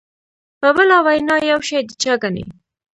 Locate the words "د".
1.87-1.91